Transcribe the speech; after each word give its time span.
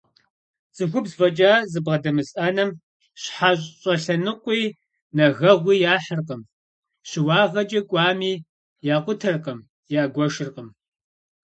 ЦӀыхубз 0.75 1.11
фӀэкӀа 1.17 1.51
зыбгъэдэмыс 1.71 2.29
Ӏэнэм 2.35 2.71
щхьэ 3.21 3.51
щӀэлъэныкъуи, 3.79 4.63
нэгэгъуи 5.15 5.75
яхьыркъым, 5.95 6.41
щыуагъэкӀэ 7.09 7.81
кӀуами, 7.89 8.33
якъутэркъым, 8.95 9.59
ягуэшыркъым. 10.03 10.69